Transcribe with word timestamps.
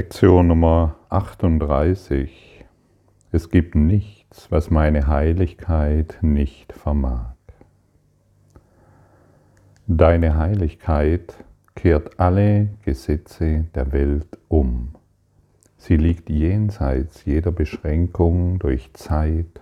Lektion 0.00 0.46
Nummer 0.46 0.96
38. 1.10 2.64
Es 3.32 3.50
gibt 3.50 3.74
nichts, 3.74 4.50
was 4.50 4.70
meine 4.70 5.08
Heiligkeit 5.08 6.16
nicht 6.22 6.72
vermag. 6.72 7.34
Deine 9.86 10.38
Heiligkeit 10.38 11.44
kehrt 11.74 12.18
alle 12.18 12.70
Gesetze 12.82 13.66
der 13.74 13.92
Welt 13.92 14.38
um. 14.48 14.94
Sie 15.76 15.98
liegt 15.98 16.30
jenseits 16.30 17.26
jeder 17.26 17.52
Beschränkung 17.52 18.58
durch 18.58 18.94
Zeit, 18.94 19.60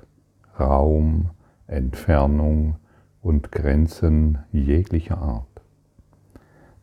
Raum, 0.57 1.30
Entfernung 1.66 2.76
und 3.23 3.50
Grenzen 3.50 4.39
jeglicher 4.53 5.18
Art. 5.18 5.48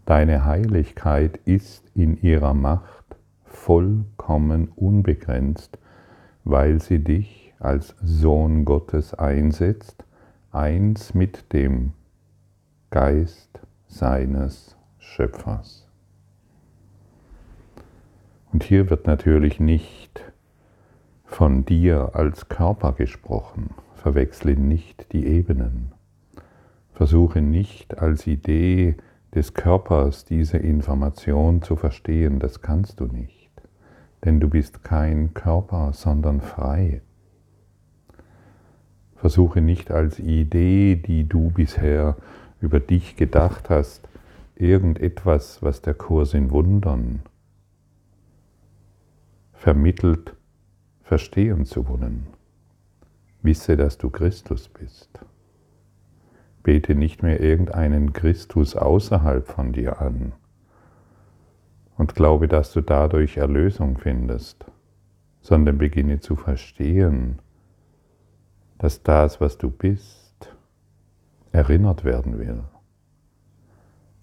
Deine 0.05 0.43
Heiligkeit 0.43 1.37
ist 1.45 1.89
in 1.95 2.21
ihrer 2.21 2.53
Macht 2.53 2.94
vollkommen 3.55 4.69
unbegrenzt, 4.75 5.77
weil 6.43 6.81
sie 6.81 7.03
dich 7.03 7.53
als 7.59 7.95
Sohn 8.03 8.65
Gottes 8.65 9.13
einsetzt, 9.13 10.05
eins 10.51 11.13
mit 11.13 11.51
dem 11.53 11.93
Geist 12.91 13.59
seines 13.87 14.75
Schöpfers. 14.99 15.87
Und 18.51 18.63
hier 18.63 18.89
wird 18.89 19.07
natürlich 19.07 19.59
nicht 19.59 20.23
von 21.25 21.65
dir 21.65 22.11
als 22.13 22.47
Körper 22.47 22.93
gesprochen. 22.93 23.71
Verwechsle 23.95 24.55
nicht 24.55 25.11
die 25.11 25.25
Ebenen. 25.25 25.91
Versuche 26.93 27.41
nicht 27.41 27.97
als 27.97 28.27
Idee 28.27 28.95
des 29.33 29.53
Körpers 29.53 30.23
diese 30.23 30.57
Information 30.57 31.61
zu 31.61 31.75
verstehen. 31.75 32.39
Das 32.39 32.61
kannst 32.61 33.01
du 33.01 33.07
nicht. 33.07 33.44
Denn 34.25 34.39
du 34.39 34.49
bist 34.49 34.83
kein 34.83 35.35
Körper, 35.35 35.93
sondern 35.93 36.41
frei. 36.41 37.01
Versuche 39.15 39.61
nicht 39.61 39.91
als 39.91 40.19
Idee, 40.19 40.95
die 40.95 41.29
du 41.29 41.51
bisher 41.51 42.17
über 42.59 42.79
dich 42.79 43.15
gedacht 43.15 43.69
hast, 43.69 44.07
irgendetwas, 44.55 45.61
was 45.61 45.81
der 45.83 45.93
Kurs 45.93 46.33
in 46.33 46.49
Wundern 46.49 47.21
vermittelt, 49.53 50.35
verstehen 51.03 51.65
zu 51.65 51.87
wollen. 51.87 52.25
Wisse, 53.43 53.77
dass 53.77 53.99
du 53.99 54.09
Christus 54.09 54.69
bist. 54.69 55.19
Bete 56.63 56.95
nicht 56.95 57.21
mehr 57.21 57.41
irgendeinen 57.41 58.13
Christus 58.13 58.75
außerhalb 58.75 59.47
von 59.47 59.71
dir 59.71 60.01
an 60.01 60.33
und 61.97 62.15
glaube, 62.15 62.47
dass 62.47 62.73
du 62.73 62.81
dadurch 62.81 63.37
Erlösung 63.37 63.97
findest, 63.97 64.65
sondern 65.41 65.77
beginne 65.77 66.19
zu 66.19 66.35
verstehen, 66.35 67.39
dass 68.77 69.03
das, 69.03 69.39
was 69.39 69.57
du 69.57 69.69
bist, 69.69 70.55
erinnert 71.51 72.03
werden 72.03 72.37
will. 72.37 72.63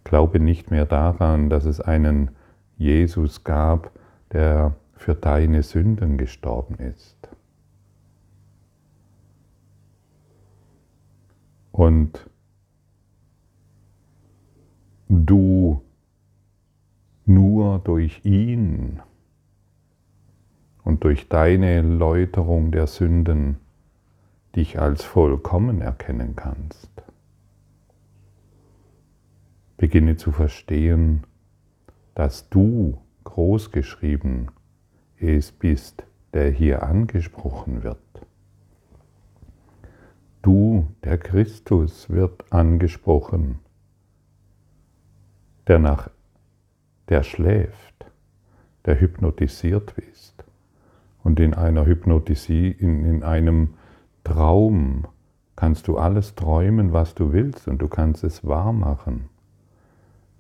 Glaube 0.05 0.41
nicht 0.41 0.71
mehr 0.71 0.85
daran, 0.85 1.49
dass 1.49 1.65
es 1.65 1.81
einen 1.81 2.33
Jesus 2.77 3.45
gab, 3.45 3.91
der 4.33 4.75
für 4.95 5.15
deine 5.15 5.63
Sünden 5.63 6.19
gestorben 6.19 6.77
ist. 6.77 7.17
Und 11.73 12.29
du 15.09 15.83
nur 17.25 17.79
durch 17.79 18.25
ihn 18.25 19.01
und 20.85 21.05
durch 21.05 21.29
deine 21.29 21.83
Läuterung 21.83 22.73
der 22.73 22.87
Sünden 22.87 23.59
dich 24.57 24.81
als 24.81 25.05
vollkommen 25.05 25.81
erkennen 25.81 26.35
kannst. 26.37 26.91
Beginne 29.77 30.17
zu 30.17 30.33
verstehen, 30.33 31.25
dass 32.15 32.49
du 32.49 32.99
großgeschrieben 33.25 34.51
es 35.19 35.53
bist, 35.53 36.05
der 36.35 36.51
hier 36.51 36.83
angesprochen 36.83 37.83
wird. 37.83 37.99
Du, 40.43 40.89
der 41.05 41.19
Christus, 41.19 42.11
wird 42.11 42.53
angesprochen, 42.53 43.61
der 45.69 45.79
nach 45.79 46.11
der 47.13 47.25
schläft, 47.25 48.07
der 48.87 48.99
hypnotisiert 48.99 49.93
ist 49.99 50.47
und 51.23 51.41
in 51.41 51.53
einer 51.53 51.85
Hypnotisie, 51.85 52.71
in, 52.71 53.05
in 53.05 53.23
einem 53.23 53.75
Traum 54.25 55.07
kannst 55.55 55.89
du 55.89 55.99
alles 55.99 56.37
träumen, 56.37 56.95
was 56.95 57.15
du 57.15 57.35
willst 57.35 57.69
und 57.69 57.83
du 57.83 57.89
kannst 57.89 58.25
es 58.25 58.47
wahr 58.47 58.73
machen. 58.73 59.29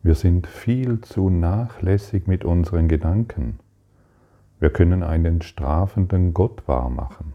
Wir 0.02 0.14
sind 0.14 0.46
viel 0.46 1.02
zu 1.02 1.28
nachlässig 1.28 2.26
mit 2.26 2.42
unseren 2.42 2.88
Gedanken. 2.88 3.58
Wir 4.58 4.70
können 4.70 5.02
einen 5.02 5.42
strafenden 5.42 6.32
Gott 6.32 6.66
wahrmachen. 6.66 7.34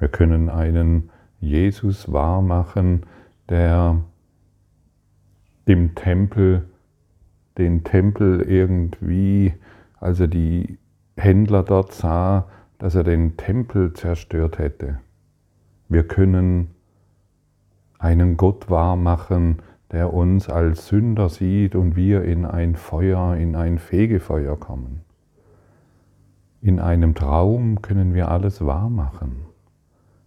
Wir 0.00 0.08
können 0.08 0.50
einen 0.50 1.10
Jesus 1.38 2.12
wahrmachen, 2.12 3.06
der 3.48 4.00
im 5.66 5.94
Tempel, 5.94 6.68
den 7.58 7.84
Tempel 7.84 8.42
irgendwie, 8.42 9.54
als 10.00 10.20
er 10.20 10.28
die 10.28 10.78
Händler 11.16 11.62
dort 11.62 11.92
sah, 11.92 12.48
dass 12.78 12.94
er 12.94 13.04
den 13.04 13.36
Tempel 13.36 13.92
zerstört 13.92 14.58
hätte. 14.58 14.98
Wir 15.88 16.06
können 16.06 16.70
einen 17.98 18.36
Gott 18.36 18.68
wahrmachen, 18.68 19.62
der 19.92 20.12
uns 20.12 20.48
als 20.48 20.88
Sünder 20.88 21.28
sieht 21.28 21.74
und 21.76 21.94
wir 21.94 22.24
in 22.24 22.44
ein 22.44 22.74
Feuer, 22.74 23.36
in 23.36 23.54
ein 23.54 23.78
Fegefeuer 23.78 24.58
kommen. 24.58 25.02
In 26.60 26.80
einem 26.80 27.14
Traum 27.14 27.82
können 27.82 28.14
wir 28.14 28.28
alles 28.28 28.64
wahrmachen. 28.64 29.44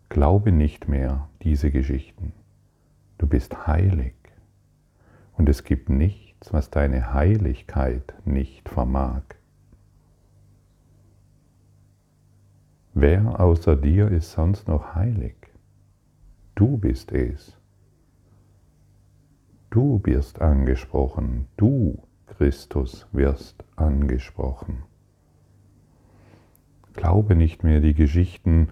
Glaube 0.10 0.52
nicht 0.52 0.88
mehr 0.88 1.28
diese 1.42 1.72
Geschichten. 1.72 2.32
Du 3.18 3.28
bist 3.28 3.68
heilig 3.68 4.14
und 5.34 5.50
es 5.50 5.64
gibt 5.64 5.90
nichts, 5.90 6.27
was 6.52 6.70
deine 6.70 7.14
Heiligkeit 7.14 8.14
nicht 8.26 8.70
vermag. 8.70 9.24
Wer 12.94 13.40
außer 13.40 13.76
dir 13.76 14.10
ist 14.10 14.32
sonst 14.32 14.68
noch 14.68 14.96
heilig? 14.96 15.36
Du 16.56 16.78
bist 16.78 17.12
es. 17.12 17.56
Du 19.70 20.02
wirst 20.04 20.42
angesprochen, 20.42 21.48
du, 21.58 22.02
Christus, 22.26 23.06
wirst 23.12 23.64
angesprochen. 23.76 24.84
Glaube 26.94 27.36
nicht 27.36 27.64
mehr 27.64 27.80
die 27.80 27.94
Geschichten, 27.94 28.70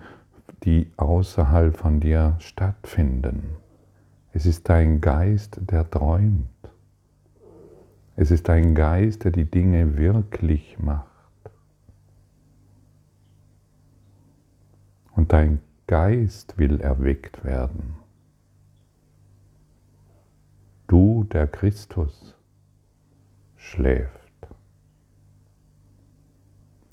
die 0.63 0.91
außerhalb 0.97 1.77
von 1.77 1.99
dir 1.99 2.35
stattfinden. 2.39 3.57
Es 4.33 4.47
ist 4.47 4.67
dein 4.67 4.99
Geist, 4.99 5.59
der 5.61 5.87
träumt. 5.89 6.49
Es 8.15 8.31
ist 8.31 8.47
dein 8.47 8.75
Geist, 8.75 9.25
der 9.25 9.31
die 9.31 9.45
Dinge 9.45 9.97
wirklich 9.97 10.79
macht. 10.79 11.09
Und 15.11 15.33
dein 15.33 15.61
Geist 15.87 16.57
will 16.57 16.79
erweckt 16.79 17.43
werden. 17.43 17.95
Du, 20.87 21.23
der 21.25 21.47
Christus, 21.47 22.35
schläft, 23.55 24.11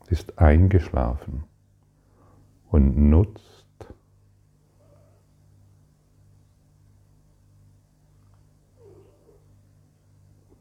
ist 0.08 0.38
eingeschlafen 0.38 1.44
und 2.70 2.96
nutzt 2.96 3.61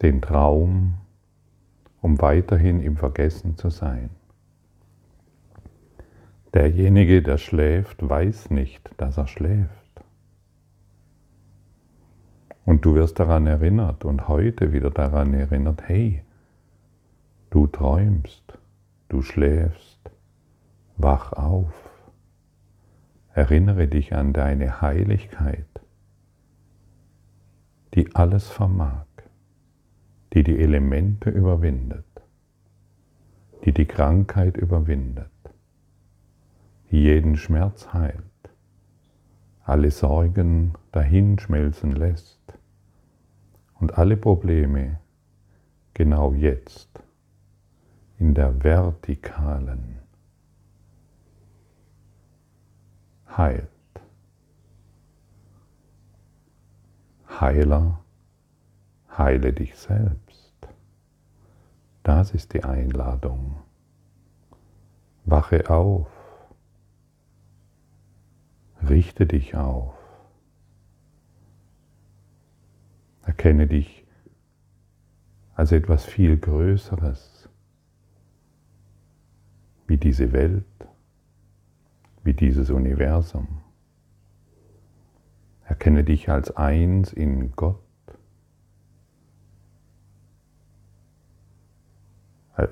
den 0.01 0.21
Traum, 0.21 0.95
um 2.01 2.21
weiterhin 2.21 2.81
im 2.81 2.97
Vergessen 2.97 3.57
zu 3.57 3.69
sein. 3.69 4.09
Derjenige, 6.53 7.21
der 7.21 7.37
schläft, 7.37 8.07
weiß 8.07 8.49
nicht, 8.49 8.89
dass 8.97 9.17
er 9.17 9.27
schläft. 9.27 9.81
Und 12.65 12.85
du 12.85 12.95
wirst 12.95 13.19
daran 13.19 13.47
erinnert 13.47 14.05
und 14.05 14.27
heute 14.27 14.73
wieder 14.73 14.91
daran 14.91 15.33
erinnert, 15.33 15.87
hey, 15.87 16.23
du 17.49 17.67
träumst, 17.67 18.57
du 19.09 19.21
schläfst, 19.21 19.99
wach 20.97 21.33
auf. 21.33 21.73
Erinnere 23.33 23.87
dich 23.87 24.13
an 24.13 24.33
deine 24.33 24.81
Heiligkeit, 24.81 25.65
die 27.93 28.13
alles 28.13 28.49
vermag, 28.49 29.05
die 30.33 30.43
die 30.43 30.59
Elemente 30.59 31.29
überwindet. 31.29 32.05
die 33.65 33.73
die 33.73 33.85
Krankheit 33.85 34.57
überwindet, 34.57 35.29
die 36.89 37.03
jeden 37.03 37.37
Schmerz 37.37 37.93
heilt, 37.93 38.23
alle 39.63 39.91
Sorgen 39.91 40.73
dahinschmelzen 40.91 41.91
lässt 41.91 42.39
und 43.79 43.97
alle 43.97 44.17
Probleme 44.17 44.99
genau 45.93 46.33
jetzt 46.33 46.89
in 48.17 48.33
der 48.33 48.63
vertikalen 48.63 49.99
heilt. 53.37 53.67
Heiler, 57.39 58.03
heile 59.17 59.53
dich 59.53 59.75
selbst. 59.75 60.53
Das 62.03 62.31
ist 62.31 62.53
die 62.53 62.63
Einladung. 62.63 63.57
Wache 65.25 65.69
auf. 65.69 66.07
Richte 68.87 69.27
dich 69.27 69.55
auf. 69.55 69.93
Erkenne 73.23 73.67
dich 73.67 74.05
als 75.53 75.71
etwas 75.71 76.05
viel 76.05 76.37
Größeres, 76.37 77.47
wie 79.85 79.97
diese 79.97 80.33
Welt, 80.33 80.65
wie 82.23 82.33
dieses 82.33 82.71
Universum. 82.71 83.61
Erkenne 85.65 86.03
dich 86.03 86.29
als 86.29 86.55
eins 86.57 87.13
in 87.13 87.51
Gott. 87.55 87.90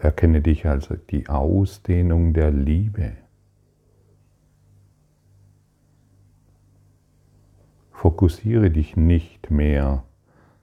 Erkenne 0.01 0.41
dich 0.41 0.67
als 0.67 0.89
die 1.09 1.29
Ausdehnung 1.29 2.33
der 2.33 2.51
Liebe. 2.51 3.13
Fokussiere 7.91 8.69
dich 8.69 8.95
nicht 8.95 9.49
mehr 9.49 10.03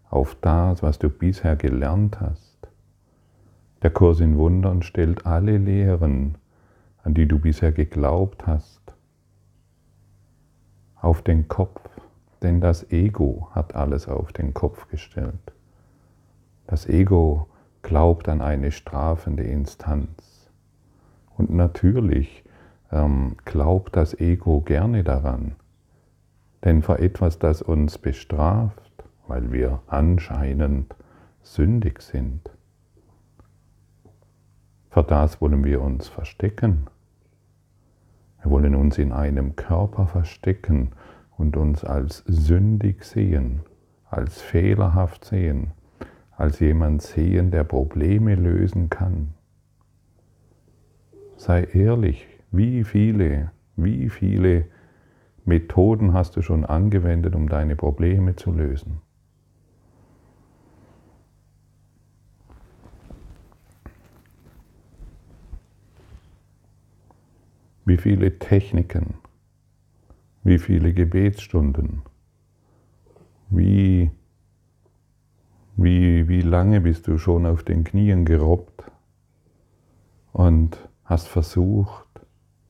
auf 0.09 0.37
das, 0.41 0.83
was 0.83 0.99
du 0.99 1.11
bisher 1.11 1.57
gelernt 1.57 2.21
hast. 2.21 2.57
Der 3.83 3.91
Kurs 3.91 4.21
in 4.21 4.39
Wundern 4.39 4.83
stellt 4.83 5.27
alle 5.27 5.59
Lehren, 5.59 6.39
an 7.03 7.15
die 7.15 7.27
du 7.27 7.39
bisher 7.39 7.73
geglaubt 7.73 8.47
hast, 8.47 8.81
auf 10.95 11.21
den 11.23 11.49
Kopf, 11.49 11.81
denn 12.43 12.61
das 12.61 12.91
Ego 12.91 13.49
hat 13.53 13.75
alles 13.75 14.09
auf 14.09 14.33
den 14.33 14.55
Kopf 14.55 14.89
gestellt. 14.89 15.53
Das 16.67 16.89
Ego 16.89 17.49
glaubt 17.87 18.29
an 18.29 18.43
eine 18.43 18.73
strafende 18.73 19.45
Instanz. 19.45 20.51
Und 21.37 21.51
natürlich 21.51 22.43
ähm, 22.91 23.37
glaubt 23.45 23.95
das 23.95 24.19
Ego 24.19 24.61
gerne 24.61 25.05
daran, 25.05 25.55
denn 26.65 26.83
für 26.83 26.99
etwas, 26.99 27.39
das 27.39 27.63
uns 27.63 27.97
bestraft, 27.99 29.05
weil 29.29 29.53
wir 29.53 29.83
anscheinend 29.87 30.97
sündig 31.43 32.03
sind. 32.03 32.51
Für 34.91 35.05
das 35.05 35.41
wollen 35.41 35.63
wir 35.63 35.81
uns 35.81 36.09
verstecken. 36.09 36.89
Wir 38.43 38.51
wollen 38.51 38.75
uns 38.75 38.99
in 38.99 39.13
einem 39.13 39.55
Körper 39.55 40.09
verstecken 40.09 40.91
und 41.37 41.57
uns 41.57 41.85
als 41.85 42.25
sündig 42.27 43.05
sehen, 43.05 43.61
als 44.11 44.43
fehlerhaft 44.43 45.25
sehen, 45.25 45.71
als 46.37 46.61
jemand 46.61 47.03
sehen, 47.03 47.51
der 47.51 47.65
Probleme 47.65 48.35
lösen 48.35 48.91
kann. 48.91 49.35
Sei 51.37 51.65
ehrlich, 51.65 52.27
wie 52.51 52.85
viele, 52.85 53.51
wie 53.77 54.11
viele 54.11 54.67
Methoden 55.45 56.13
hast 56.13 56.37
du 56.37 56.43
schon 56.43 56.65
angewendet, 56.65 57.35
um 57.35 57.49
deine 57.49 57.77
Probleme 57.77 58.37
zu 58.37 58.53
lösen? 58.53 59.01
Wie 67.85 67.97
viele 67.97 68.39
Techniken, 68.41 69.15
wie 70.43 70.59
viele 70.59 70.93
Gebetsstunden, 70.93 72.03
wie, 73.49 74.11
wie, 75.77 76.27
wie 76.29 76.41
lange 76.41 76.81
bist 76.81 77.07
du 77.07 77.19
schon 77.19 77.45
auf 77.45 77.63
den 77.63 77.85
Knien 77.85 78.25
gerobbt 78.25 78.91
und 80.33 80.79
hast 81.05 81.29
versucht, 81.29 82.07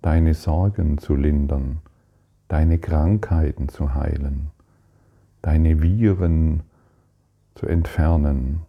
deine 0.02 0.34
Sorgen 0.34 0.98
zu 0.98 1.14
lindern, 1.14 1.78
deine 2.48 2.78
Krankheiten 2.78 3.68
zu 3.68 3.94
heilen, 3.94 4.50
deine 5.42 5.80
Viren 5.82 6.62
zu 7.54 7.66
entfernen. 7.66 8.62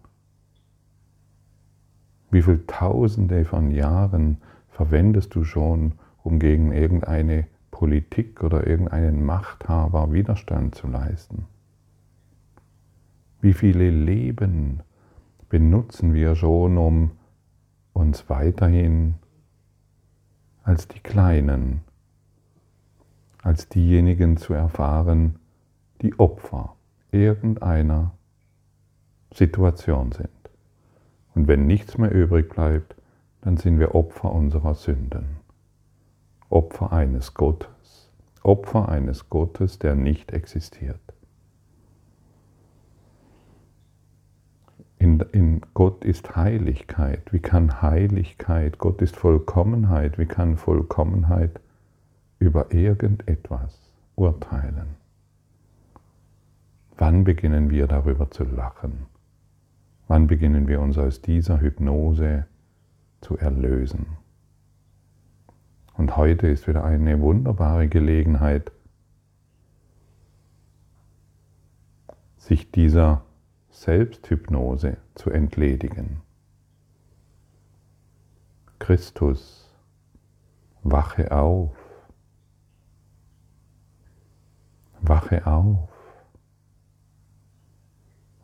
Wie 2.29 2.41
viele 2.41 2.65
Tausende 2.67 3.43
von 3.43 3.71
Jahren 3.71 4.37
verwendest 4.69 5.33
du 5.33 5.43
schon, 5.43 5.93
um 6.23 6.39
gegen 6.39 6.71
irgendeine 6.71 7.47
Politik 7.71 8.43
oder 8.43 8.67
irgendeinen 8.67 9.25
Machthaber 9.25 10.11
Widerstand 10.11 10.75
zu 10.75 10.87
leisten? 10.87 11.45
Wie 13.41 13.53
viele 13.53 13.89
Leben 13.89 14.81
benutzen 15.49 16.13
wir 16.13 16.35
schon, 16.35 16.77
um 16.77 17.11
uns 17.93 18.29
weiterhin 18.29 19.15
als 20.63 20.87
die 20.87 20.99
Kleinen, 20.99 21.81
als 23.41 23.69
diejenigen 23.69 24.37
zu 24.37 24.53
erfahren, 24.53 25.39
die 26.01 26.17
Opfer 26.19 26.75
irgendeiner 27.11 28.11
Situation 29.33 30.11
sind. 30.11 30.29
Und 31.35 31.47
wenn 31.47 31.67
nichts 31.67 31.97
mehr 31.97 32.11
übrig 32.11 32.49
bleibt, 32.49 32.95
dann 33.41 33.57
sind 33.57 33.79
wir 33.79 33.95
Opfer 33.95 34.31
unserer 34.31 34.75
Sünden. 34.75 35.37
Opfer 36.49 36.91
eines 36.91 37.33
Gottes, 37.33 38.11
Opfer 38.43 38.89
eines 38.89 39.29
Gottes, 39.29 39.79
der 39.79 39.95
nicht 39.95 40.31
existiert. 40.31 40.99
In, 44.99 45.19
in, 45.31 45.61
Gott 45.73 46.03
ist 46.03 46.35
Heiligkeit. 46.35 47.31
Wie 47.31 47.39
kann 47.39 47.81
Heiligkeit, 47.81 48.79
Gott 48.79 49.01
ist 49.01 49.15
Vollkommenheit, 49.15 50.17
wie 50.17 50.25
kann 50.25 50.57
Vollkommenheit 50.57 51.59
über 52.39 52.73
irgendetwas 52.73 53.79
urteilen? 54.15 54.95
Wann 56.97 57.23
beginnen 57.23 57.69
wir 57.69 57.85
darüber 57.87 58.31
zu 58.31 58.43
lachen? 58.43 59.05
Wann 60.07 60.25
beginnen 60.27 60.67
wir 60.67 60.81
uns 60.81 60.97
aus 60.97 61.21
dieser 61.21 61.61
Hypnose 61.61 62.47
zu 63.21 63.37
erlösen? 63.37 64.17
Und 65.93 66.15
heute 66.15 66.47
ist 66.47 66.67
wieder 66.67 66.83
eine 66.83 67.19
wunderbare 67.21 67.87
Gelegenheit, 67.87 68.71
sich 72.37 72.71
dieser 72.71 73.23
Selbsthypnose 73.79 74.97
zu 75.13 75.29
entledigen. 75.29 76.21
Christus, 78.79 79.71
wache 80.81 81.31
auf, 81.31 81.77
wache 84.99 85.45
auf, 85.45 85.89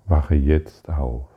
wache 0.05 0.35
jetzt 0.35 0.87
auf. 0.87 1.27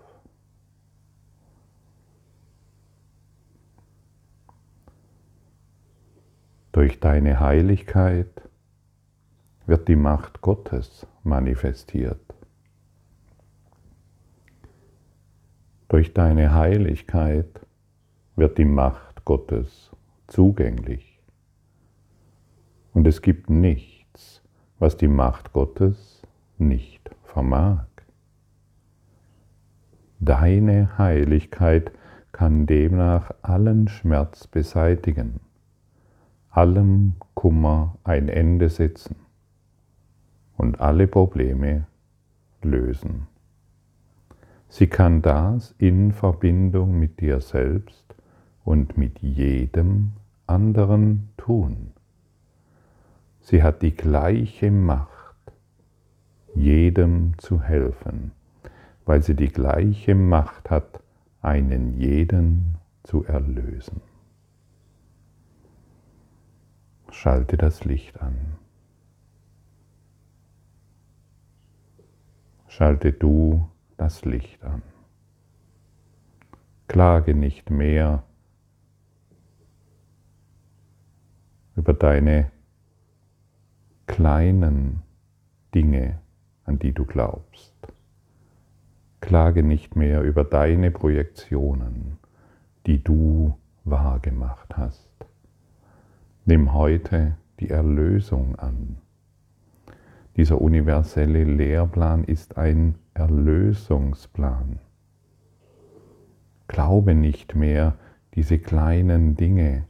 Durch 6.73 7.01
deine 7.01 7.41
Heiligkeit 7.41 8.43
wird 9.65 9.89
die 9.89 9.97
Macht 9.97 10.43
Gottes 10.43 11.07
manifestiert. 11.25 12.36
Durch 15.97 16.13
deine 16.13 16.53
Heiligkeit 16.53 17.49
wird 18.35 18.59
die 18.59 18.67
Macht 18.67 19.25
Gottes 19.25 19.91
zugänglich. 20.27 21.23
Und 22.93 23.07
es 23.07 23.23
gibt 23.23 23.49
nichts, 23.49 24.43
was 24.79 24.99
die 24.99 25.09
Macht 25.09 25.55
Gottes 25.55 26.21
nicht 26.59 27.09
vermag. 27.25 27.87
Deine 30.21 30.99
Heiligkeit 30.99 31.93
kann 32.31 32.67
demnach 32.67 33.31
allen 33.41 33.89
Schmerz 33.89 34.47
beseitigen 34.47 35.41
allem 36.51 37.15
Kummer 37.33 37.97
ein 38.05 38.29
Ende 38.29 38.69
setzen 38.69 39.17
und 40.59 40.79
alle 40.79 41.09
Probleme 41.09 41.87
lösen. 42.61 43.29
Sie 44.69 44.89
kann 44.89 45.23
das 45.23 45.75
in 45.79 46.13
Verbindung 46.13 46.99
mit 46.99 47.21
dir 47.21 47.41
selbst 47.41 48.15
und 48.65 48.99
mit 48.99 49.21
jedem 49.21 50.13
anderen 50.47 51.29
tun. 51.37 51.93
Sie 53.41 53.63
hat 53.63 53.83
die 53.83 53.95
gleiche 53.95 54.71
Macht, 54.71 55.37
jedem 56.55 57.39
zu 57.39 57.63
helfen, 57.63 58.33
weil 59.05 59.23
sie 59.23 59.37
die 59.37 59.53
gleiche 59.53 60.15
Macht 60.15 60.71
hat, 60.71 61.01
einen 61.43 61.97
jeden 62.01 62.77
zu 63.05 63.25
erlösen. 63.25 64.01
Schalte 67.13 67.57
das 67.57 67.85
Licht 67.85 68.21
an. 68.21 68.37
Schalte 72.67 73.13
du 73.13 73.69
das 73.97 74.25
Licht 74.25 74.63
an. 74.65 74.83
Klage 76.89 77.35
nicht 77.35 77.71
mehr 77.71 78.23
über 81.75 81.93
deine 81.93 82.51
kleinen 84.07 85.03
Dinge, 85.75 86.19
an 86.65 86.79
die 86.79 86.93
du 86.93 87.05
glaubst. 87.05 87.75
Klage 89.21 89.63
nicht 89.63 89.97
mehr 89.97 90.23
über 90.23 90.45
deine 90.45 90.91
Projektionen, 90.91 92.19
die 92.87 93.03
du 93.03 93.59
wahrgemacht 93.85 94.77
hast. 94.77 95.11
Nimm 96.45 96.73
heute 96.73 97.37
die 97.59 97.71
Erlösung 97.71 98.57
an. 98.57 98.99
Dieser 100.37 100.61
universelle 100.61 101.45
Lehrplan 101.45 102.25
ist 102.25 102.57
ein 102.57 102.97
Erlösungsplan. 103.17 104.79
Glaube 106.69 107.15
nicht 107.15 107.55
mehr 107.55 107.95
diese 108.35 108.59
kleinen 108.59 109.37
Dinge, 109.37 109.87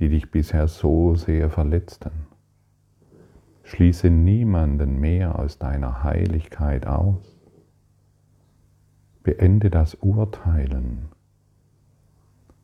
die 0.00 0.08
dich 0.08 0.30
bisher 0.30 0.66
so 0.66 1.16
sehr 1.16 1.50
verletzten. 1.50 2.28
Schließe 3.62 4.08
niemanden 4.08 4.98
mehr 4.98 5.38
aus 5.38 5.58
deiner 5.58 6.02
Heiligkeit 6.02 6.86
aus. 6.86 7.36
Beende 9.22 9.68
das 9.68 9.94
Urteilen. 9.96 11.10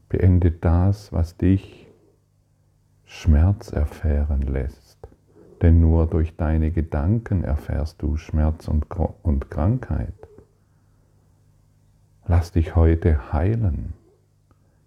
Beende 0.08 0.52
das, 0.52 1.12
was 1.12 1.37
dich 1.37 1.87
Schmerz 3.04 3.72
erfahren 3.72 4.40
lässt. 4.40 5.01
Denn 5.62 5.81
nur 5.81 6.09
durch 6.09 6.37
deine 6.37 6.73
Gedanken 6.73 7.45
erfährst 7.45 8.02
du 8.02 8.16
Schmerz 8.16 8.66
und, 8.66 8.87
und 9.23 9.49
Krankheit. 9.49 10.12
Lass 12.26 12.50
dich 12.50 12.75
heute 12.75 13.33
heilen. 13.33 13.95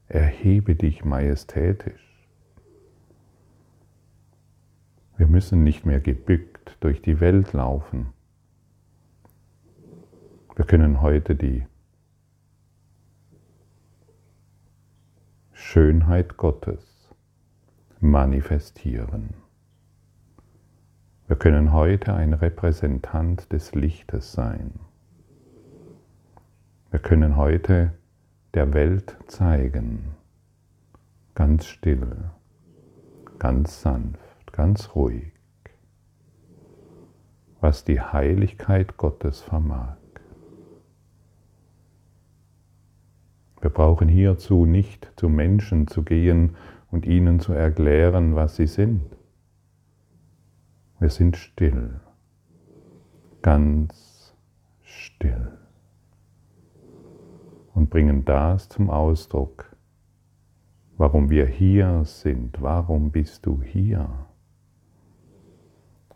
Erhebe 0.07 0.75
dich 0.75 1.05
majestätisch. 1.05 2.27
Wir 5.17 5.27
müssen 5.27 5.63
nicht 5.63 5.85
mehr 5.85 6.01
gebückt 6.01 6.75
durch 6.81 7.01
die 7.01 7.21
Welt 7.21 7.53
laufen. 7.53 8.07
Wir 10.55 10.65
können 10.65 11.01
heute 11.01 11.35
die 11.35 11.65
Schönheit 15.53 16.35
Gottes 16.35 17.09
manifestieren. 18.01 19.44
Wir 21.27 21.35
können 21.35 21.73
heute 21.73 22.13
ein 22.13 22.33
Repräsentant 22.33 23.51
des 23.51 23.73
Lichtes 23.73 24.31
sein. 24.31 24.79
Wir 26.91 26.99
können 26.99 27.35
heute 27.35 27.93
der 28.53 28.75
Welt 28.75 29.17
zeigen, 29.25 30.09
ganz 31.33 31.65
still, 31.65 32.29
ganz 33.39 33.81
sanft, 33.81 34.53
ganz 34.53 34.95
ruhig, 34.95 35.31
was 37.59 37.85
die 37.85 37.99
Heiligkeit 37.99 38.95
Gottes 38.97 39.41
vermag. 39.41 39.97
Wir 43.61 43.71
brauchen 43.71 44.09
hierzu 44.09 44.67
nicht 44.67 45.11
zu 45.15 45.27
Menschen 45.27 45.87
zu 45.87 46.03
gehen 46.03 46.55
und 46.91 47.07
ihnen 47.07 47.39
zu 47.39 47.51
erklären, 47.53 48.35
was 48.35 48.57
sie 48.57 48.67
sind. 48.67 49.14
Wir 50.97 51.09
sind 51.09 51.35
still, 51.35 51.99
ganz 53.41 54.33
still 54.81 55.57
und 57.73 57.89
bringen 57.89 58.23
das 58.23 58.69
zum 58.69 58.89
Ausdruck, 58.89 59.75
warum 60.97 61.29
wir 61.29 61.45
hier 61.45 62.05
sind. 62.05 62.61
Warum 62.61 63.11
bist 63.11 63.45
du 63.45 63.61
hier? 63.61 64.07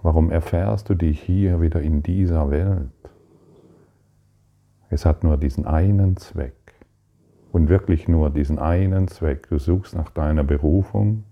Warum 0.02 0.32
erfährst 0.32 0.90
du 0.90 0.96
dich 0.96 1.22
hier 1.22 1.60
wieder 1.60 1.82
in 1.82 2.02
dieser 2.02 2.50
Welt? 2.50 2.90
Es 4.90 5.06
hat 5.06 5.26
nur 5.26 5.36
diesen 5.36 5.66
einen 5.66 6.16
Zweck 6.16 6.74
und 7.52 7.68
wirklich 7.68 8.08
nur 8.08 8.30
diesen 8.30 8.60
einen 8.60 9.10
Zweck. 9.10 9.50
Du 9.50 9.60
suchst 9.60 9.94
nach 9.94 10.10
deiner 10.10 10.46
Berufung, 10.46 11.26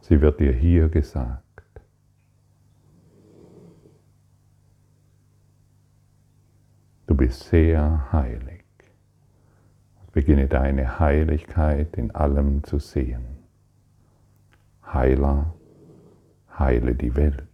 sie 0.00 0.22
wird 0.22 0.40
dir 0.40 0.52
hier 0.52 0.88
gesagt. 0.88 1.47
Bist 7.18 7.44
sehr 7.50 8.10
heilig. 8.12 8.64
Beginne 10.12 10.46
deine 10.46 10.98
Heiligkeit 10.98 11.96
in 11.96 12.10
allem 12.12 12.64
zu 12.64 12.78
sehen. 12.78 13.26
Heiler, 14.86 15.52
heile 16.58 16.94
die 16.94 17.14
Welt. 17.14 17.44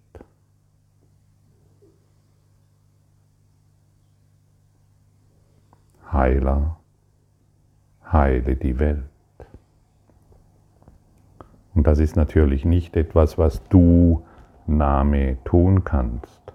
Heiler, 6.12 6.78
heile 8.12 8.54
die 8.54 8.78
Welt. 8.78 9.02
Und 11.75 11.88
das 11.88 11.99
ist 11.99 12.14
natürlich 12.14 12.64
nicht 12.64 12.97
etwas, 12.97 13.37
was 13.37 13.66
du, 13.68 14.25
Name, 14.66 15.38
tun 15.44 15.83
kannst. 15.85 16.52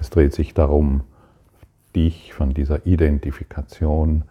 Es 0.00 0.10
dreht 0.10 0.34
sich 0.34 0.52
darum, 0.52 1.04
dich 1.96 2.34
von 2.34 2.52
dieser 2.52 2.86
Identifikation 2.86 4.24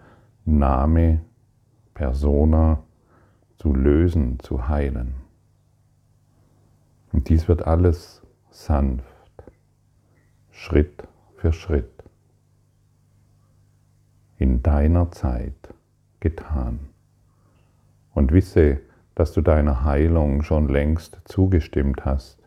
Name, 0.46 1.22
Persona 1.96 2.84
zu 3.58 3.74
lösen, 3.74 4.40
zu 4.40 4.68
heilen. 4.68 5.16
Und 7.12 7.30
dies 7.30 7.48
wird 7.48 7.66
alles 7.66 8.22
sanft, 8.52 9.06
Schritt 10.52 11.08
für 11.38 11.52
Schritt, 11.52 12.04
in 14.38 14.62
deiner 14.62 15.12
Zeit 15.12 15.74
getan. 16.20 16.80
Und 18.14 18.32
wisse, 18.32 18.80
dass 19.16 19.34
du 19.34 19.42
deiner 19.42 19.84
Heilung 19.84 20.44
schon 20.44 20.70
längst 20.70 21.20
zugestimmt 21.26 22.06
hast, 22.06 22.38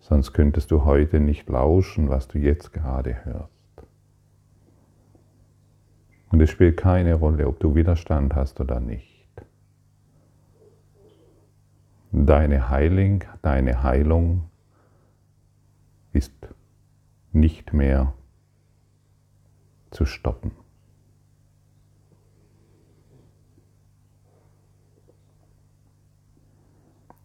sonst 0.00 0.32
könntest 0.32 0.70
du 0.72 0.84
heute 0.84 1.20
nicht 1.20 1.48
lauschen, 1.48 2.08
was 2.08 2.26
du 2.26 2.38
jetzt 2.38 2.72
gerade 2.72 3.24
hörst. 3.24 3.53
Und 6.34 6.40
es 6.40 6.50
spielt 6.50 6.76
keine 6.78 7.14
Rolle, 7.14 7.46
ob 7.46 7.60
du 7.60 7.76
Widerstand 7.76 8.34
hast 8.34 8.58
oder 8.58 8.80
nicht. 8.80 9.30
Deine 12.10 12.68
Heilung, 12.70 13.22
deine 13.40 13.84
Heilung 13.84 14.50
ist 16.12 16.34
nicht 17.30 17.72
mehr 17.72 18.14
zu 19.92 20.06
stoppen. 20.06 20.50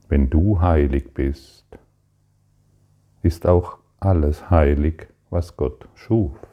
Wenn 0.07 0.29
du 0.29 0.61
heilig 0.61 1.15
bist, 1.15 1.65
ist 3.23 3.47
auch 3.47 3.79
alles 3.99 4.51
heilig, 4.51 5.07
was 5.31 5.57
Gott 5.57 5.89
schuf. 5.95 6.48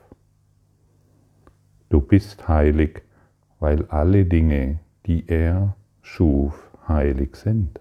Du 1.89 2.01
bist 2.01 2.49
heilig, 2.49 3.03
weil 3.61 3.87
alle 3.87 4.25
Dinge, 4.25 4.81
die 5.07 5.29
er 5.29 5.77
schuf, 6.03 6.71
heilig 6.89 7.37
sind. 7.37 7.81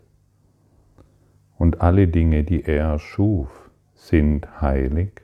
Und 1.57 1.81
alle 1.81 2.07
Dinge, 2.07 2.43
die 2.43 2.63
er 2.63 3.00
schuf, 3.00 3.69
sind 3.93 4.62
heilig, 4.62 5.21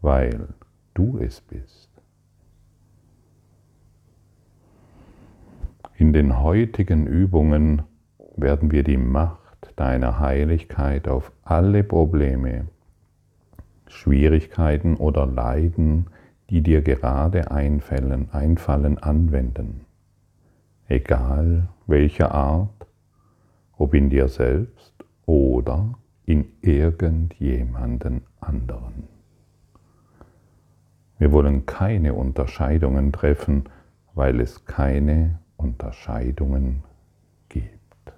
weil 0.00 0.48
du 0.94 1.18
es 1.18 1.40
bist. 1.40 1.88
In 5.96 6.12
den 6.12 6.40
heutigen 6.40 7.08
Übungen 7.08 7.82
werden 8.36 8.70
wir 8.70 8.84
die 8.84 8.96
Macht 8.96 9.72
deiner 9.74 10.20
Heiligkeit 10.20 11.08
auf 11.08 11.32
alle 11.42 11.82
Probleme, 11.82 12.68
Schwierigkeiten 13.88 14.94
oder 14.96 15.26
Leiden 15.26 16.06
die 16.50 16.62
dir 16.62 16.82
gerade 16.82 17.50
einfallen, 17.50 18.30
einfallen, 18.32 18.98
anwenden. 18.98 19.84
egal 20.88 21.68
welcher 21.86 22.32
Art, 22.32 22.86
ob 23.76 23.94
in 23.94 24.10
dir 24.10 24.28
selbst 24.28 24.94
oder 25.26 25.98
in 26.24 26.46
irgendjemanden 26.60 28.22
anderen. 28.40 29.04
Wir 31.18 31.32
wollen 31.32 31.66
keine 31.66 32.14
Unterscheidungen 32.14 33.12
treffen, 33.12 33.64
weil 34.14 34.40
es 34.40 34.64
keine 34.64 35.40
Unterscheidungen 35.56 36.84
gibt. 37.48 38.12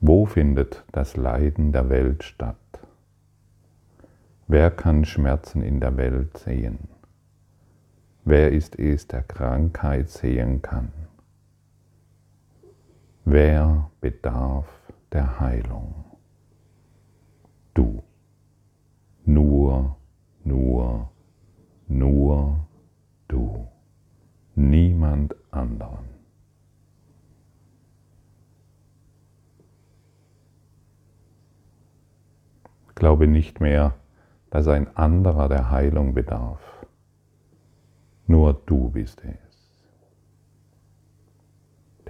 Wo 0.00 0.24
findet 0.26 0.84
das 0.92 1.16
Leiden 1.16 1.72
der 1.72 1.88
Welt 1.90 2.22
statt? 2.22 2.56
Wer 4.48 4.70
kann 4.70 5.04
Schmerzen 5.04 5.60
in 5.60 5.80
der 5.80 5.96
Welt 5.96 6.38
sehen? 6.38 6.78
Wer 8.24 8.52
ist 8.52 8.78
es, 8.78 9.08
der 9.08 9.24
Krankheit 9.24 10.08
sehen 10.08 10.62
kann? 10.62 10.92
Wer 13.24 13.90
bedarf 14.00 14.68
der 15.10 15.40
Heilung? 15.40 16.04
Du. 17.74 18.04
Nur, 19.24 19.96
nur, 20.44 21.10
nur 21.88 22.68
du. 23.26 23.66
Niemand 24.54 25.34
anderen. 25.50 26.06
Glaube 32.94 33.26
nicht 33.26 33.60
mehr, 33.60 33.94
dass 34.56 34.68
ein 34.68 34.96
anderer 34.96 35.50
der 35.50 35.70
Heilung 35.70 36.14
bedarf. 36.14 36.62
Nur 38.26 38.54
du 38.54 38.88
bist 38.88 39.22
es, 39.22 39.84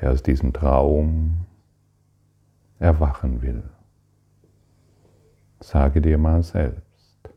der 0.01 0.13
aus 0.13 0.23
diesem 0.23 0.53
Traum 0.53 1.45
erwachen 2.79 3.43
will. 3.43 3.65
Sage 5.59 6.01
dir 6.01 6.19
mal 6.19 6.45
selbst, 6.45 7.31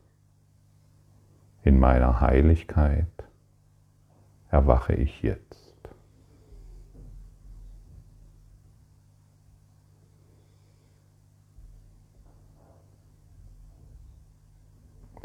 in 1.64 1.80
meiner 1.80 2.20
Heiligkeit 2.20 3.08
erwache 4.48 4.92
ich 4.94 5.22
jetzt. 5.22 5.59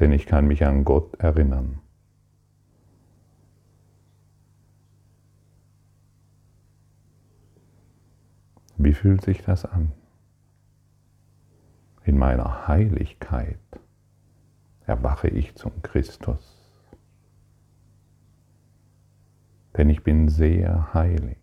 Denn 0.05 0.12
ich 0.12 0.27
kann 0.27 0.45
mich 0.45 0.63
an 0.63 0.85
Gott 0.85 1.15
erinnern. 1.15 1.79
Wie 8.77 8.93
fühlt 8.93 9.24
sich 9.24 9.41
das 9.41 9.65
an? 9.65 9.93
In 12.03 12.19
meiner 12.19 12.67
Heiligkeit 12.67 13.57
erwache 14.85 15.27
ich 15.27 15.55
zum 15.55 15.81
Christus. 15.81 16.55
Denn 19.75 19.89
ich 19.89 20.03
bin 20.03 20.29
sehr 20.29 20.93
heilig. 20.93 21.39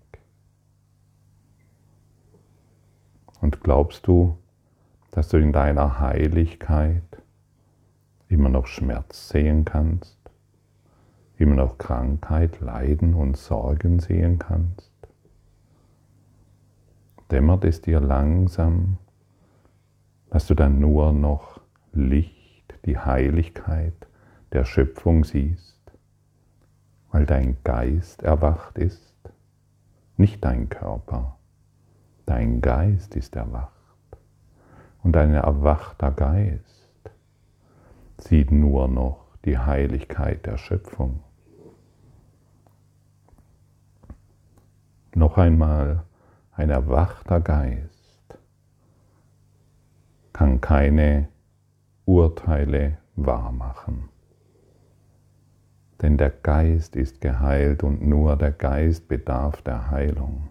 Und 3.40 3.60
glaubst 3.60 4.06
du, 4.06 4.38
dass 5.10 5.30
du 5.30 5.38
in 5.38 5.52
deiner 5.52 5.98
Heiligkeit 5.98 7.21
immer 8.32 8.48
noch 8.48 8.66
Schmerz 8.66 9.28
sehen 9.28 9.64
kannst, 9.64 10.18
immer 11.36 11.54
noch 11.54 11.76
Krankheit, 11.76 12.60
Leiden 12.60 13.14
und 13.14 13.36
Sorgen 13.36 14.00
sehen 14.00 14.38
kannst? 14.38 14.90
Dämmert 17.30 17.64
es 17.64 17.82
dir 17.82 18.00
langsam, 18.00 18.96
dass 20.30 20.46
du 20.46 20.54
dann 20.54 20.80
nur 20.80 21.12
noch 21.12 21.60
Licht, 21.92 22.74
die 22.86 22.98
Heiligkeit 22.98 24.06
der 24.52 24.64
Schöpfung 24.64 25.24
siehst, 25.24 25.80
weil 27.10 27.26
dein 27.26 27.58
Geist 27.64 28.22
erwacht 28.22 28.78
ist, 28.78 29.14
nicht 30.16 30.42
dein 30.42 30.70
Körper, 30.70 31.36
dein 32.24 32.62
Geist 32.62 33.14
ist 33.14 33.36
erwacht. 33.36 33.72
Und 35.02 35.16
ein 35.16 35.34
erwachter 35.34 36.12
Geist 36.12 36.81
sieht 38.22 38.52
nur 38.52 38.88
noch 38.88 39.26
die 39.44 39.58
Heiligkeit 39.58 40.46
der 40.46 40.56
Schöpfung. 40.56 41.20
Noch 45.14 45.36
einmal, 45.36 46.04
ein 46.52 46.70
erwachter 46.70 47.40
Geist 47.40 48.38
kann 50.32 50.60
keine 50.60 51.28
Urteile 52.04 52.98
wahrmachen. 53.16 54.08
Denn 56.00 56.16
der 56.16 56.30
Geist 56.30 56.96
ist 56.96 57.20
geheilt 57.20 57.82
und 57.82 58.02
nur 58.02 58.36
der 58.36 58.52
Geist 58.52 59.08
bedarf 59.08 59.62
der 59.62 59.90
Heilung. 59.90 60.48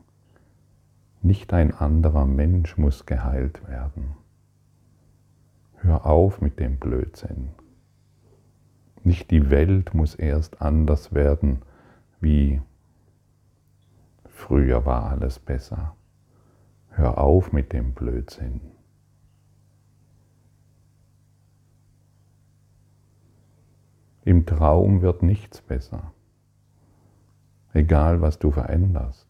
Nicht 1.21 1.53
ein 1.53 1.73
anderer 1.73 2.25
Mensch 2.25 2.77
muss 2.77 3.05
geheilt 3.05 3.67
werden. 3.67 4.15
Hör 5.77 6.05
auf 6.05 6.41
mit 6.41 6.59
dem 6.59 6.77
Blödsinn. 6.77 7.49
Nicht 9.03 9.31
die 9.31 9.49
Welt 9.49 9.93
muss 9.93 10.15
erst 10.15 10.61
anders 10.61 11.13
werden, 11.13 11.63
wie 12.19 12.61
früher 14.25 14.85
war 14.85 15.09
alles 15.09 15.39
besser. 15.39 15.95
Hör 16.89 17.17
auf 17.17 17.51
mit 17.51 17.73
dem 17.73 17.93
Blödsinn. 17.93 18.61
Im 24.23 24.45
Traum 24.45 25.01
wird 25.01 25.23
nichts 25.23 25.61
besser. 25.61 26.13
Egal 27.73 28.21
was 28.21 28.37
du 28.37 28.51
veränderst, 28.51 29.27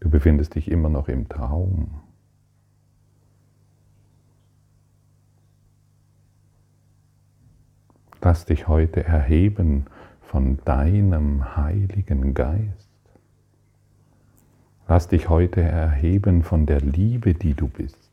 du 0.00 0.10
befindest 0.10 0.56
dich 0.56 0.70
immer 0.70 0.90
noch 0.90 1.08
im 1.08 1.28
Traum. 1.28 2.00
Lass 8.28 8.44
dich 8.44 8.68
heute 8.68 9.02
erheben 9.04 9.86
von 10.20 10.58
deinem 10.66 11.56
Heiligen 11.56 12.34
Geist. 12.34 12.90
Lass 14.86 15.08
dich 15.08 15.30
heute 15.30 15.62
erheben 15.62 16.42
von 16.42 16.66
der 16.66 16.82
Liebe, 16.82 17.32
die 17.32 17.54
du 17.54 17.68
bist. 17.68 18.10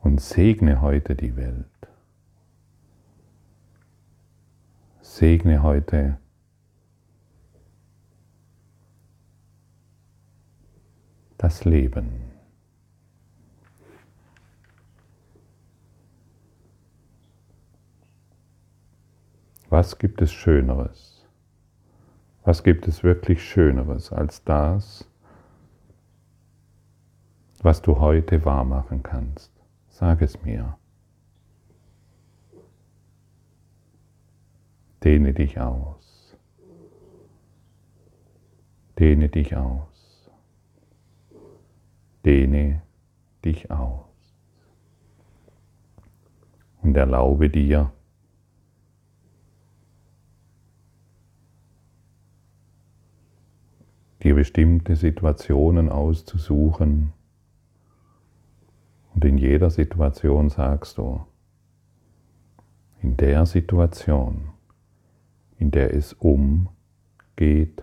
Und 0.00 0.20
segne 0.20 0.80
heute 0.80 1.14
die 1.14 1.36
Welt. 1.36 1.66
Segne 5.00 5.62
heute 5.62 6.18
das 11.38 11.64
Leben. 11.64 12.39
Was 19.70 19.98
gibt 19.98 20.20
es 20.20 20.32
Schöneres? 20.32 21.24
Was 22.42 22.64
gibt 22.64 22.88
es 22.88 23.04
wirklich 23.04 23.40
Schöneres 23.40 24.12
als 24.12 24.42
das, 24.42 25.08
was 27.62 27.80
du 27.80 28.00
heute 28.00 28.44
wahrmachen 28.44 29.04
kannst? 29.04 29.52
Sag 29.88 30.22
es 30.22 30.42
mir. 30.42 30.76
Dehne 35.04 35.32
dich 35.32 35.60
aus. 35.60 36.36
Dehne 38.98 39.28
dich 39.28 39.56
aus. 39.56 40.32
Dehne 42.24 42.82
dich 43.44 43.70
aus. 43.70 44.34
Und 46.82 46.96
erlaube 46.96 47.48
dir, 47.48 47.92
dir 54.22 54.34
bestimmte 54.34 54.96
Situationen 54.96 55.88
auszusuchen. 55.88 57.12
Und 59.14 59.24
in 59.24 59.38
jeder 59.38 59.70
Situation 59.70 60.50
sagst 60.50 60.98
du, 60.98 61.24
in 63.02 63.16
der 63.16 63.46
Situation, 63.46 64.50
in 65.58 65.70
der 65.70 65.94
es 65.94 66.12
umgeht 66.12 67.82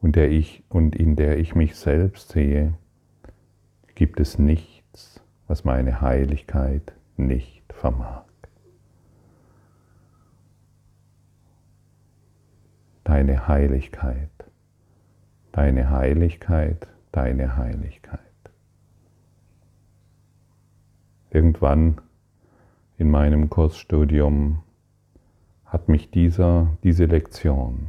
und, 0.00 0.16
der 0.16 0.30
ich, 0.30 0.62
und 0.68 0.94
in 0.94 1.16
der 1.16 1.38
ich 1.38 1.54
mich 1.54 1.76
selbst 1.76 2.30
sehe, 2.30 2.74
gibt 3.94 4.20
es 4.20 4.38
nichts, 4.38 5.20
was 5.46 5.64
meine 5.64 6.00
Heiligkeit 6.00 6.92
nicht 7.16 7.72
vermag. 7.72 8.28
deine 13.08 13.48
Heiligkeit, 13.48 14.28
deine 15.58 15.90
Heiligkeit, 15.90 16.86
deine 17.10 17.56
Heiligkeit. 17.56 18.20
Irgendwann 21.30 22.00
in 22.96 23.10
meinem 23.10 23.50
Kursstudium 23.50 24.62
hat 25.64 25.88
mich 25.88 26.12
dieser, 26.12 26.76
diese 26.84 27.06
Lektion 27.06 27.88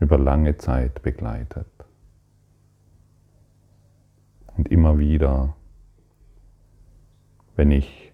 über 0.00 0.18
lange 0.18 0.56
Zeit 0.56 1.02
begleitet. 1.02 1.68
Und 4.56 4.72
immer 4.72 4.98
wieder, 4.98 5.54
wenn 7.54 7.70
ich 7.70 8.12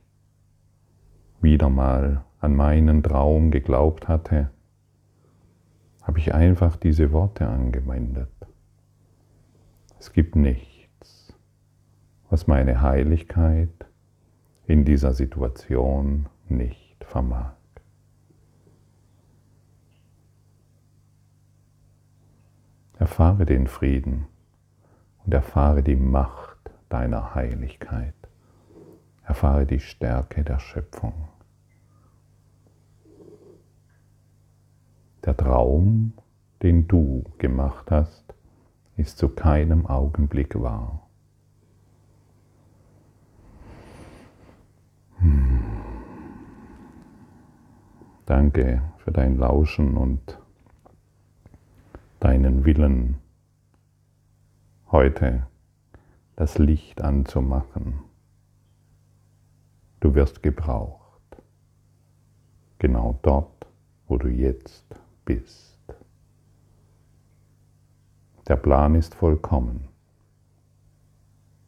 wieder 1.41 1.71
mal 1.71 2.23
an 2.41 2.55
meinen 2.55 3.03
Traum 3.03 3.51
geglaubt 3.51 4.09
hatte, 4.09 4.51
habe 6.07 6.21
ich 6.21 6.33
einfach 6.33 6.77
diese 6.77 7.11
Worte 7.11 7.49
angewendet. 7.49 8.31
Es 9.99 10.13
gibt 10.13 10.37
nichts, 10.37 11.35
was 12.31 12.47
meine 12.47 12.81
Heiligkeit 12.81 13.87
in 14.67 14.85
dieser 14.85 15.15
Situation 15.15 16.29
nicht 16.49 17.03
vermag. 17.05 17.55
Erfahre 22.99 23.45
den 23.45 23.67
Frieden 23.67 24.27
und 25.25 25.35
erfahre 25.35 25.83
die 25.83 25.97
Macht 25.97 26.71
deiner 26.89 27.35
Heiligkeit. 27.35 28.15
Erfahre 29.25 29.67
die 29.67 29.81
Stärke 29.81 30.45
der 30.45 30.61
Schöpfung. 30.61 31.29
Der 35.27 35.37
Traum, 35.37 36.13
den 36.63 36.87
du 36.87 37.25
gemacht 37.39 37.91
hast, 37.91 38.33
ist 38.97 39.19
zu 39.19 39.29
keinem 39.29 39.85
Augenblick 39.85 40.55
wahr. 40.55 41.09
Hm. 45.19 45.65
Danke 48.25 48.83
für 48.99 49.11
dein 49.11 49.37
Lauschen 49.37 49.97
und 49.97 50.39
deinen 52.21 52.65
Willen, 52.65 53.17
heute 54.93 55.49
das 56.37 56.59
Licht 56.59 57.03
anzumachen. 57.03 57.95
Du 59.99 60.15
wirst 60.15 60.45
gebraucht, 60.45 61.43
genau 62.79 63.19
dort, 63.23 63.67
wo 64.07 64.19
du 64.19 64.29
jetzt 64.29 64.85
bist. 65.27 65.79
Der 68.49 68.57
Plan 68.57 68.95
ist 68.95 69.15
vollkommen. 69.15 69.89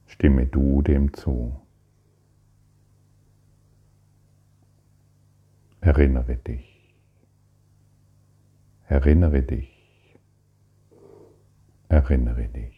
Stimme 0.06 0.46
du 0.46 0.80
dem 0.80 1.12
zu. 1.12 1.60
Erinnere 5.82 6.36
dich. 6.36 6.94
Erinnere 8.86 9.42
dich 9.42 9.78
erinnere 11.88 12.48
dich. 12.48 12.77